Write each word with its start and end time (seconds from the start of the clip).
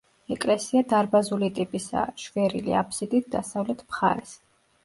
ეკლესია 0.35 0.81
დარბაზული 0.93 1.49
ტიპისაა, 1.59 2.15
შვერილი 2.23 2.75
აფსიდით 2.81 3.29
დასავლეთ 3.37 3.85
მხარეს. 3.91 4.35